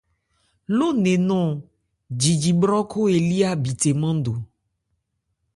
Ló 0.77 0.87
nne 0.95 1.11
nɔ́n 1.27 1.49
jiji 2.19 2.51
bhrɔ́khó 2.59 2.99
elí 3.15 3.37
ábithe 3.51 3.91
nmándo. 3.95 4.33